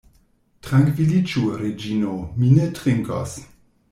Trankviliĝu, 0.67 1.43
Reĝino; 1.63 2.15
mi 2.39 2.49
ne 2.55 2.65
trinkos. 2.81 3.37